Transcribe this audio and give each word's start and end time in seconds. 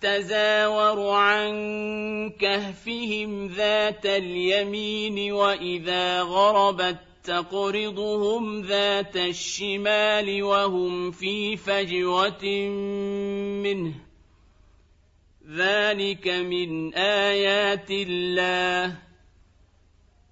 تزاور 0.00 1.10
عن 1.10 1.50
كهفهم 2.30 3.46
ذات 3.46 4.06
اليمين 4.06 5.32
وإذا 5.32 6.22
غربت 6.22 6.98
تقرضهم 7.24 8.60
ذات 8.60 9.16
الشمال 9.16 10.42
وهم 10.42 11.10
في 11.10 11.56
فجوة 11.56 12.44
منه. 13.62 13.94
ذلك 15.50 16.28
من 16.28 16.94
آيات 16.94 17.90
الله. 17.90 19.09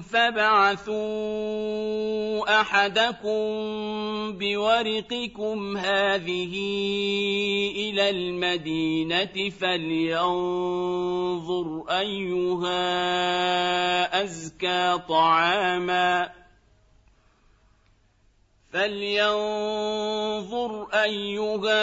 فابعثوا 0.00 1.00
احدكم 2.60 3.40
بورقكم 4.38 5.76
هذه 5.76 6.54
إلى 7.76 8.10
المدينة 8.10 9.50
فلينظر 9.60 10.90
ايها 11.90 12.80
ازكى 14.22 14.98
طعاما 15.08 16.30
فلينظر 18.72 20.86
ايها 20.94 21.80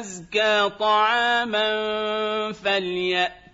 ازكى 0.00 0.70
طعاما 0.78 2.52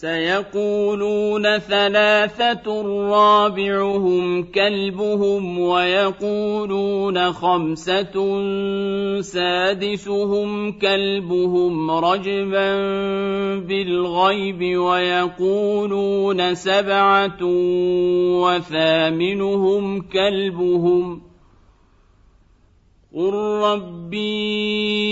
سيقولون 0.00 1.58
ثلاثة 1.58 2.82
رابعهم 3.10 4.42
كلبهم 4.44 5.58
ويقولون 5.58 7.32
خمسة 7.32 8.12
سادسهم 9.20 10.72
كلبهم 10.72 11.90
رجبا 11.90 12.76
بالغيب 13.58 14.78
ويقولون 14.78 16.54
سبعة 16.54 17.38
وثامنهم 18.42 20.00
كلبهم 20.02 21.20
ۖ 21.20 21.25
قل 23.16 23.32
ربي 23.64 25.06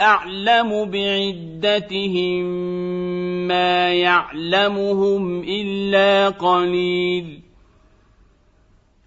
اعلم 0.00 0.84
بعدتهم 0.84 2.44
ما 3.48 3.94
يعلمهم 3.94 5.42
الا 5.42 6.28
قليل 6.28 7.40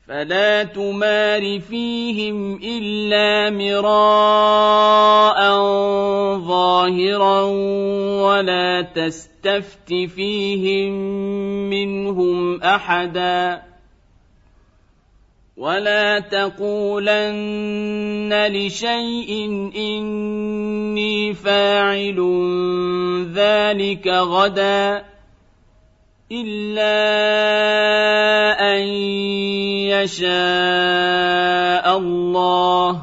فلا 0.08 0.64
تمار 0.64 1.60
فيهم 1.60 2.60
الا 2.64 3.50
مراء 3.50 5.40
ظاهرا 6.38 7.42
ولا 8.24 8.82
تستفت 8.82 9.94
فيهم 9.94 10.92
منهم 11.70 12.62
احدا 12.62 13.62
ولا 15.58 16.20
تقولن 16.20 17.50
لشيء 18.48 19.46
اني 19.76 21.34
فاعل 21.34 22.20
ذلك 23.34 24.08
غدا 24.08 25.06
الا 26.32 26.98
ان 28.76 28.82
يشاء 29.98 30.28
الله 31.98 33.02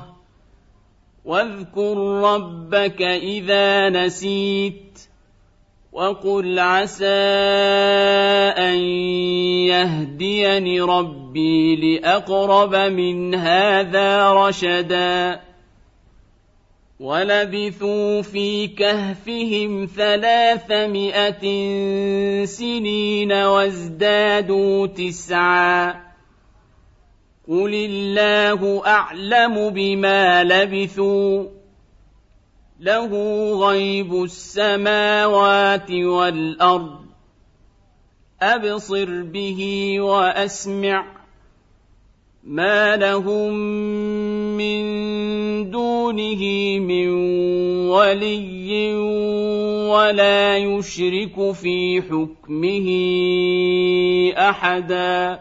واذكر 1.25 1.97
ربك 2.23 3.03
اذا 3.03 3.89
نسيت 3.89 4.84
وقل 5.95 6.59
عسى 6.59 7.07
ان 8.59 8.79
يهديني 9.71 10.81
ربي 10.81 11.77
لاقرب 11.77 12.75
من 12.75 13.35
هذا 13.35 14.33
رشدا 14.33 15.41
ولبثوا 17.01 18.23
في 18.23 18.67
كهفهم 18.67 19.89
ثلاثمائه 19.97 21.45
سنين 22.45 23.33
وازدادوا 23.33 24.87
تسعا 24.87 25.91
قل 27.49 27.75
الله 27.75 28.87
اعلم 28.87 29.71
بما 29.71 30.45
لبثوا 30.45 31.45
له 32.85 33.11
غيب 33.69 34.23
السماوات 34.23 35.91
والأرض. 35.91 37.01
أبصر 38.43 39.23
به 39.23 39.97
وأسمع. 40.01 41.07
ما 42.45 42.97
لهم 42.97 43.55
من 44.57 44.85
دونه 45.71 46.43
من 46.79 47.09
ولي 47.89 48.95
ولا 49.89 50.57
يشرك 50.57 51.53
في 51.53 52.03
حكمه 52.03 52.89
أحدا. 54.51 55.41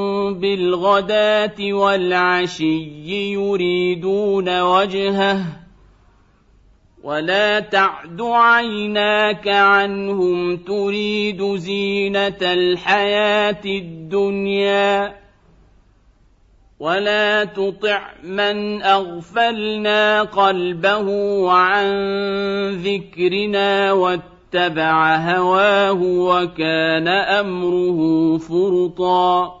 بالغداة 0.29 1.73
والعشي 1.73 3.33
يريدون 3.33 4.61
وجهه 4.61 5.61
ولا 7.03 7.59
تعد 7.59 8.21
عيناك 8.21 9.47
عنهم 9.47 10.57
تريد 10.57 11.55
زينة 11.55 12.37
الحياة 12.41 13.61
الدنيا 13.65 15.21
ولا 16.79 17.43
تطع 17.43 18.09
من 18.23 18.83
أغفلنا 18.83 20.21
قلبه 20.21 21.07
عن 21.51 21.87
ذكرنا 22.71 23.91
واتبع 23.91 25.15
هواه 25.15 26.01
وكان 26.01 27.07
أمره 27.07 28.37
فرطا 28.37 29.60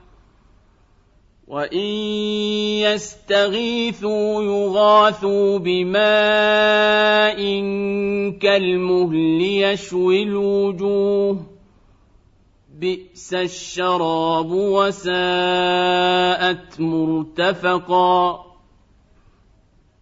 وان 1.51 1.77
يستغيثوا 2.79 4.43
يغاثوا 4.43 5.57
بماء 5.57 7.39
كالمهل 8.39 9.41
يشوي 9.41 10.23
الوجوه 10.23 11.37
بئس 12.79 13.33
الشراب 13.33 14.51
وساءت 14.51 15.11
مرتفقا 16.79 18.50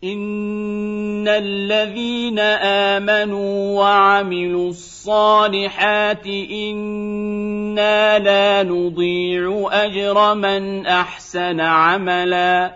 ان 0.04 1.28
الذين 1.28 2.40
امنوا 2.40 3.80
وعملوا 3.80 4.70
الصالحات 4.70 6.28
أنا 6.52 8.20
لا 8.20 8.64
نضيع 8.64 9.70
اجر 9.72 10.36
من 10.36 10.86
احسن 10.86 11.60
عملا 11.60 12.76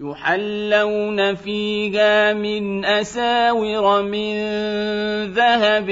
يحلون 0.00 1.34
فيها 1.34 2.32
من 2.32 2.84
أساور 2.84 4.02
من 4.02 4.34
ذهب 5.30 5.88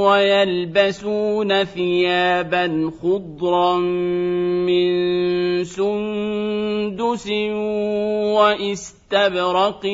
ويلبسون 0.00 1.64
ثيابا 1.64 2.90
خضرا 3.02 3.76
من 3.76 4.94
سندس 5.64 7.30
واستبرق 8.40 9.86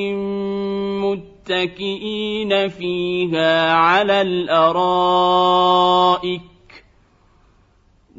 متكئين 1.03 2.69
فيها 2.69 3.73
على 3.73 4.23
الأرائك 4.23 5.61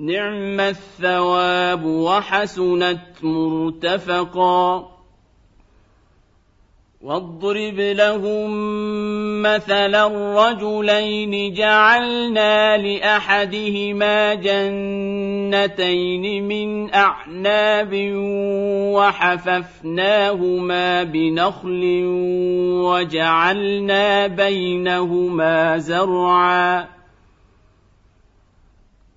نعم 0.01 0.60
الثواب 0.60 1.86
وحسنت 1.86 3.24
مرتفقا. 3.24 4.91
واضرب 7.01 7.79
لهم 7.79 8.51
مثلا 9.41 10.08
الرجلين 10.08 11.53
جعلنا 11.53 12.77
لأحدهما 12.77 14.34
جنتين 14.34 16.48
من 16.48 16.93
أعناب 16.93 18.12
وحففناهما 18.98 21.03
بنخل 21.03 22.03
وجعلنا 22.84 24.27
بينهما 24.27 25.77
زرعا. 25.77 27.00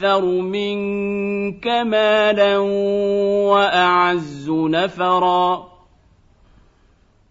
أكثر 0.00 0.24
منك 0.24 1.66
مالا 1.66 2.58
وأعز 3.48 4.50
نفرا. 4.50 5.70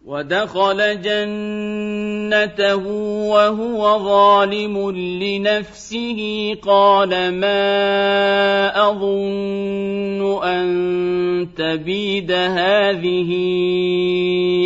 ودخل 0.06 1.02
جنته 1.02 2.88
وهو 3.28 4.04
ظالم 4.04 4.92
لنفسه. 4.92 6.52
قال 6.62 7.34
ما 7.34 8.90
أظن 8.90 10.44
أن 10.44 11.48
تبيد 11.58 12.32
هذه 12.32 13.32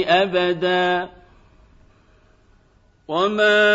أبدا. 0.07 1.10
وما 3.07 3.72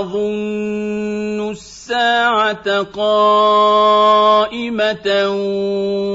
أظن 0.00 1.50
الساعة 1.82 2.82
قائمة 2.82 4.28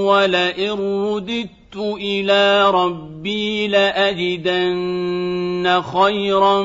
ولئن 0.07 0.71
رددت 1.05 1.75
إلى 1.75 2.71
ربي 2.71 3.67
لأجدن 3.67 5.01
خيرا 5.81 6.63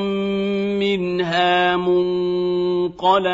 منها 0.79 1.77
منقلبا 1.77 3.33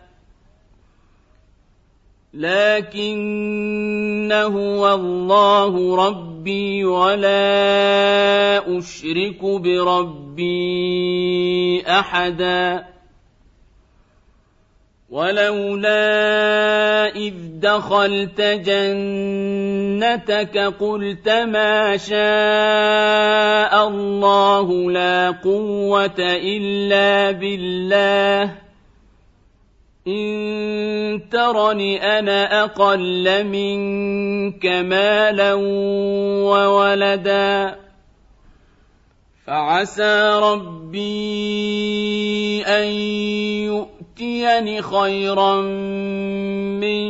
لكن 2.33 4.31
هو 4.31 4.93
الله 4.93 5.95
ربي 6.07 6.85
ولا 6.85 8.77
أشرك 8.77 9.43
بربي 9.43 10.51
أحدا. 11.87 12.85
ولولا 15.09 15.95
إذ 17.15 17.33
دخلت 17.59 18.41
جنتك 18.41 20.57
قلت 20.57 21.29
ما 21.29 21.97
شاء 21.97 23.87
الله 23.87 24.91
لا 24.91 25.31
قوة 25.31 26.19
إلا 26.19 27.31
بالله. 27.31 28.60
إن 30.07 31.21
ترني 31.31 32.19
أنا 32.19 32.63
أقل 32.63 33.43
منك 33.43 34.65
مالا 34.65 35.53
وولدا 36.43 37.75
فعسى 39.45 40.39
ربي 40.41 41.43
أن 42.65 42.87
يؤمن 42.87 44.01
يؤتين 44.21 44.81
خيرا 44.81 45.61
من 46.77 47.09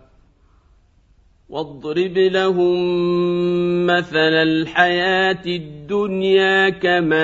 واضرب 1.51 2.17
لهم 2.17 3.85
مثل 3.85 4.17
الحياة 4.17 5.43
الدنيا 5.45 6.69
كماء 6.69 7.21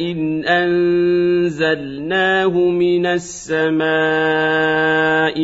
إن 0.00 0.44
أنزلناه 0.44 1.88
من 2.58 3.06
السماء 3.06 3.84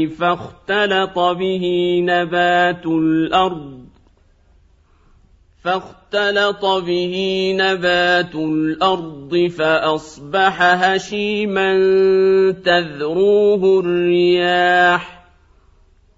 فاختلط 0.06 1.18
به 1.18 1.98
نبات 2.04 2.86
الأرض 2.86 3.80
فاختلط 5.64 6.64
به 6.64 7.14
نبات 7.58 8.34
الأرض 8.34 9.50
فأصبح 9.58 10.62
هشيما 10.62 11.72
تذروه 12.64 13.80
الرياح 13.80 15.19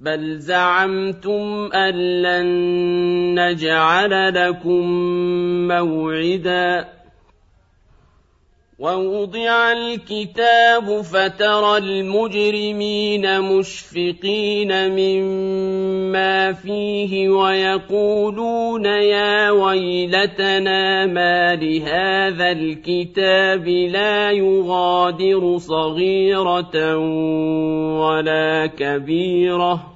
بل 0.00 0.38
زعمتم 0.38 1.70
أن 1.72 1.94
لن 2.22 2.46
نجعل 3.40 4.34
لكم 4.34 4.84
موعدا 5.68 6.88
ووضع 8.78 9.72
الكتاب 9.72 11.00
فترى 11.00 11.78
المجرمين 11.78 13.40
مشفقين 13.40 14.90
مما 14.90 15.75
فيه 16.52 17.28
ويقولون 17.28 18.84
يا 18.84 19.50
ويلتنا 19.50 21.06
ما 21.06 21.54
لهذا 21.54 22.52
الكتاب 22.52 23.68
لا 23.68 24.30
يغادر 24.30 25.58
صغيرة 25.58 26.96
ولا 27.98 28.66
كبيرة 28.66 29.95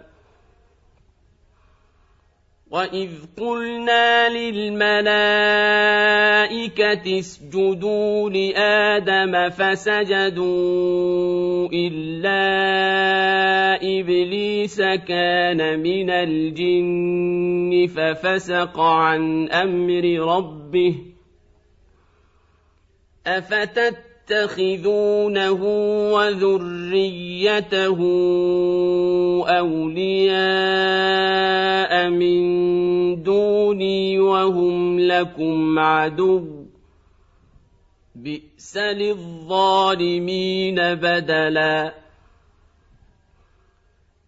واذ 2.71 3.09
قلنا 3.37 4.29
للملائكه 4.29 5.09
اسجدوا 7.19 8.29
لادم 8.29 9.49
فسجدوا 9.49 10.49
الا 11.73 12.41
ابليس 13.75 14.81
كان 14.81 15.79
من 15.79 16.09
الجن 16.09 17.87
ففسق 17.87 18.79
عن 18.79 19.49
أمر 19.49 20.35
ربه 20.35 20.95
افتت 23.27 24.11
تتخذونه 24.31 25.63
وذريته 26.13 27.99
أولياء 29.49 30.41
من 32.09 33.23
دوني 33.23 34.19
وهم 34.19 34.99
لكم 34.99 35.79
عدو. 35.79 36.65
بئس 38.15 38.77
للظالمين 38.77 40.75
بدلا. 40.75 41.93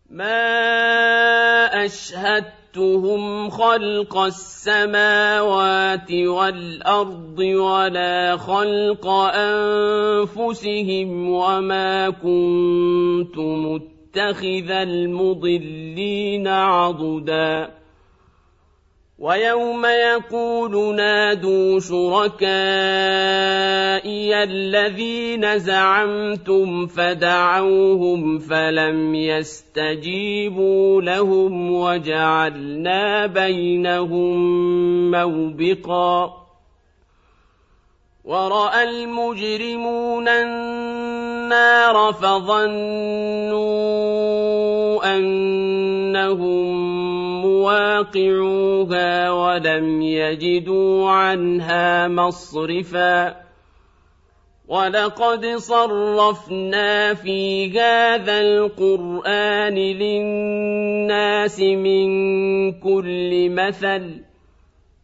ما 0.09 1.85
أشهدتهم 1.85 3.49
خلق 3.49 4.17
السماوات 4.17 6.11
والأرض 6.11 7.39
ولا 7.39 8.37
خلق 8.37 9.07
أنفسهم 9.35 11.29
وما 11.29 12.09
كنت 12.09 13.37
متخذ 14.13 14.71
المضلين 14.71 16.47
عضدا. 16.47 17.71
ويوم 19.19 19.85
يقول 19.85 20.95
نادوا 20.95 21.79
شركائي 21.79 22.43
الذين 24.43 25.59
زعمتم 25.59 26.87
فدعوهم 26.87 28.39
فلم 28.39 29.15
يستجيبوا 29.15 31.01
لهم 31.01 31.71
وجعلنا 31.71 33.25
بينهم 33.25 34.31
موبقا. 35.11 36.42
ورأى 38.23 38.83
المجرمون 38.83 40.27
النار 40.27 42.13
فظنوا 42.13 43.53
أنهم 45.17 46.71
مواقعوها 47.41 49.31
ولم 49.31 50.01
يجدوا 50.01 51.09
عنها 51.09 52.07
مصرفا. 52.07 53.43
ولقد 54.67 55.45
صرفنا 55.45 57.13
في 57.13 57.71
هذا 57.79 58.39
القرآن 58.39 59.75
للناس 59.75 61.59
من 61.59 62.07
كل 62.71 63.49
مثل. 63.49 64.32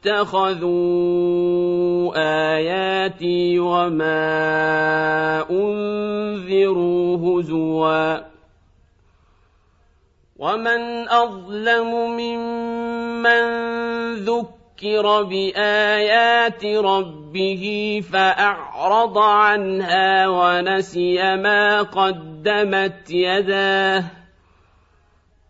اتخذوا 0.00 0.72
آياتي 2.56 3.58
وما 3.58 4.20
أنذروا 5.50 7.16
هزوا 7.18 8.18
ومن 10.36 11.08
أظلم 11.08 12.16
ممن 12.16 13.44
ذكر 14.14 15.22
بآيات 15.22 16.64
ربه 16.64 17.64
فأعرض 18.12 19.18
عنها 19.18 20.28
ونسي 20.28 21.36
ما 21.36 21.82
قدمت 21.82 23.10
يداه 23.10 24.19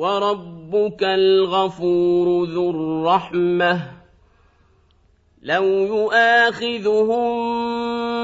وربك 0.00 1.02
الغفور 1.02 2.44
ذو 2.44 2.70
الرحمة. 2.70 3.80
لو 5.42 5.64
يؤاخذهم 5.64 7.22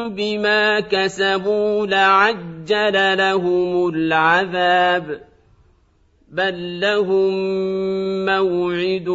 بما 0.08 0.80
كسبوا 0.80 1.86
لعجل 1.86 3.18
لهم 3.18 3.88
العذاب 3.88 5.20
بل 6.28 6.80
لهم 6.80 7.34
موعد 8.26 9.08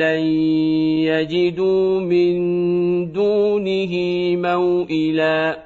لن 0.00 0.26
يجدوا 1.04 2.00
من 2.00 2.36
دونه 3.12 3.92
موئلا. 4.36 5.65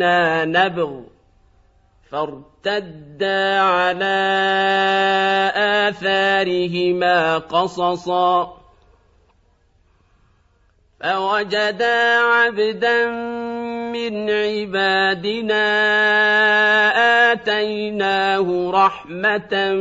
إنا 0.00 0.44
نبغ. 0.44 0.90
فارتدا 2.10 3.60
على 3.60 4.20
آثارهما 5.88 7.38
قصصا. 7.38 8.60
فوجدا 11.00 12.18
عبدا 12.18 13.06
من 13.92 14.30
عبادنا 14.30 15.62
آتيناه 17.32 18.70
رحمة 18.70 19.72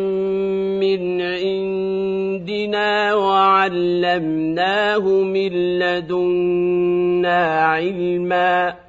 من 0.80 1.22
عندنا 1.22 3.14
وعلمناه 3.14 5.00
من 5.08 5.80
لدنا 5.80 7.66
علما. 7.66 8.89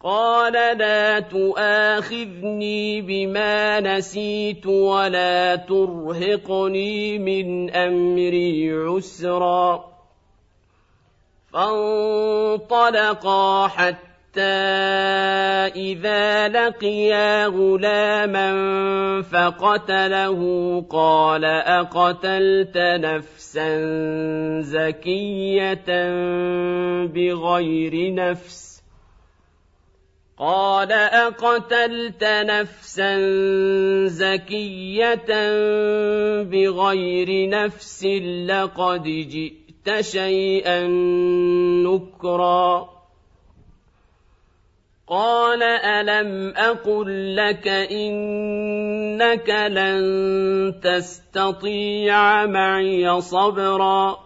قال 0.00 0.52
لا 0.52 1.20
تؤاخذني 1.20 3.00
بما 3.00 3.80
نسيت 3.80 4.66
ولا 4.66 5.56
ترهقني 5.56 7.18
من 7.18 7.70
أمري 7.70 8.72
عسرا. 8.72 9.84
فانطلقا 11.52 12.88
حتى 13.68 14.40
إذا 15.76 16.48
لقيا 16.48 17.46
غلاما 17.46 18.52
فقتله. 19.22 20.40
قال 20.90 21.44
أقتلت 21.44 22.76
نفسا 22.76 23.80
زكية 24.60 25.86
بغير 27.06 28.14
نفس؟ 28.14 28.65
قال 30.38 30.92
أقتلت 30.92 32.24
نفسا 32.24 33.16
زكية 34.06 35.28
بغير 36.42 37.48
نفس 37.48 38.04
لقد 38.48 39.02
جئت 39.02 40.00
شيئا 40.00 40.86
نكرا. 41.86 42.88
قال 45.08 45.62
ألم 45.62 46.54
أقل 46.56 47.36
لك 47.36 47.68
إنك 47.68 49.50
لن 49.50 50.80
تستطيع 50.84 52.46
معي 52.46 53.20
صبرا. 53.20 54.25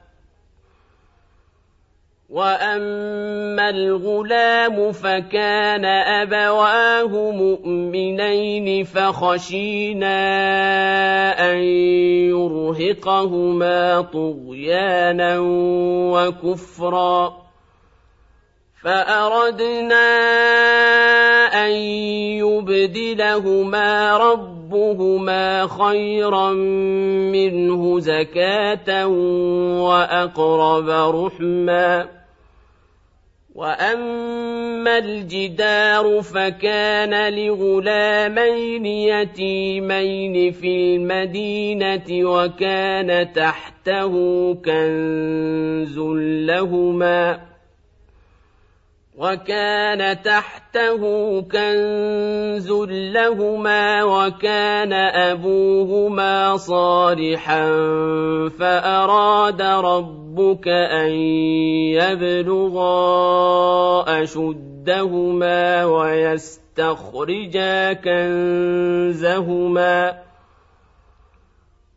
واما 2.31 3.69
الغلام 3.69 4.91
فكان 4.91 5.85
ابواه 5.85 7.31
مؤمنين 7.31 8.83
فخشينا 8.83 10.15
ان 11.51 11.57
يرهقهما 12.31 14.01
طغيانا 14.01 15.39
وكفرا 16.13 17.41
فاردنا 18.83 20.07
أن 21.65 21.71
يبدلهما 22.39 24.17
ربهما 24.17 25.67
خيرا 25.67 26.51
منه 27.31 27.99
زكاة 27.99 29.07
وأقرب 29.83 30.89
رحما 30.89 32.20
وأما 33.61 34.97
الجدار 34.97 36.21
فكان 36.21 37.33
لغلامين 37.33 38.85
يتيمين 38.85 40.51
في 40.51 40.95
المدينة 40.95 42.09
وكان 42.09 43.33
تحته 43.33 44.13
كنز 44.53 45.99
لهما 46.49 47.50
وكان 49.21 50.21
تحته 50.21 51.01
كنز 51.41 52.71
لهما 53.13 54.03
وكان 54.03 54.93
أبوهما 54.93 56.57
صالحا 56.57 57.69
فأراد 58.59 59.61
ربك 59.61 60.67
أن 60.67 61.11
يبلغا 62.01 63.03
أشدهما 64.23 65.85
ويستخرجا 65.85 67.93
كنزهما 67.93 69.91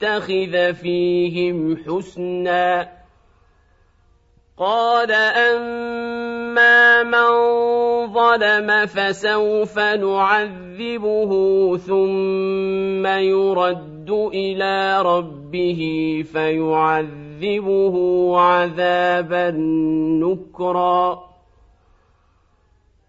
تتخذ 0.00 0.74
فيهم 0.74 1.76
حسنا. 1.76 2.88
قال 4.58 5.12
أما 5.12 7.02
من 7.02 7.28
ظلم 8.12 8.86
فسوف 8.86 9.78
نعذبه 9.78 11.32
ثم 11.76 13.06
يرد 13.06 14.10
إلى 14.10 15.02
ربه 15.02 15.80
فيعذبه 16.32 17.96
عذابا 18.38 19.50
نكرا. 20.20 21.27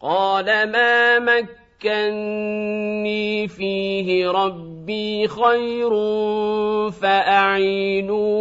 قال 0.00 0.46
ما 0.46 1.18
مكني 1.18 1.48
فيه 3.48 4.28
ربي 4.30 5.28
خير 5.28 5.90
فأعينوني 6.90 8.40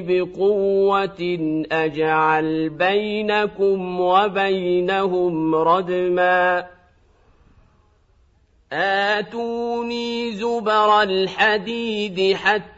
بقوة 0.00 1.38
أجعل 1.72 2.68
بينكم 2.68 4.00
وبينهم 4.00 5.54
ردما 5.54 6.66
آتوني 8.72 10.32
زبر 10.32 11.02
الحديد 11.02 12.36
حتى 12.36 12.77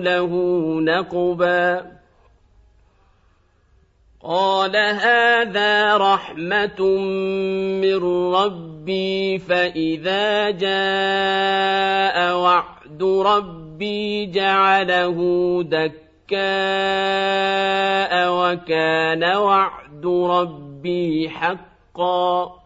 له 0.00 0.30
نقبا. 0.80 1.96
قال 4.22 4.76
هذا 4.76 5.96
رحمة 5.96 6.82
من 7.80 8.04
ربي 8.34 9.38
فإذا 9.38 10.50
جاء 10.50 12.36
وعد 12.36 13.02
ربي 13.02 14.26
جعله 14.26 15.18
دكاء 15.62 16.36
وكان 18.32 19.24
وعد 19.24 20.06
ربي 20.06 21.28
حقا. 21.30 22.65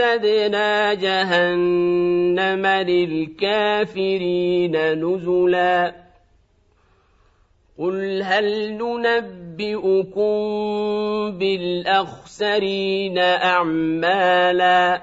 أعتدنا 0.00 0.94
جهنم 0.94 2.66
للكافرين 2.86 4.12
نزلا 4.76 5.94
قل 7.78 8.22
هل 8.22 8.72
ننبئكم 8.72 10.30
بالاخسرين 11.38 13.18
اعمالا 13.18 15.02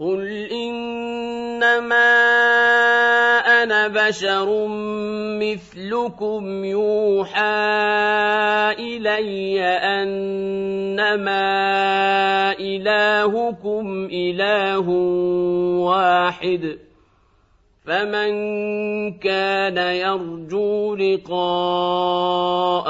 قل 0.00 0.28
انما 0.52 2.12
أنا 3.62 3.88
بشر 3.88 4.66
مثلكم 5.40 6.64
يوحى 6.64 7.40
الي 8.76 9.62
انما 9.64 11.40
الهكم 12.60 14.08
اله 14.12 14.88
واحد 15.80 16.78
فمن 17.86 18.32
كان 19.18 19.76
يرجو 19.76 20.94
لقاء 20.94 22.86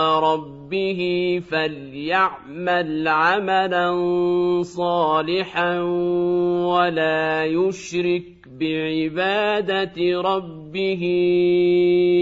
ربه 0.67 1.43
فليعمل 1.51 3.09
عملا 3.09 3.93
صالحا 4.63 5.81
ولا 6.67 7.45
يشرك 7.45 8.23
بعبادة 8.61 10.21
ربه 10.21 11.03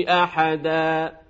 أحدا. 0.08 1.23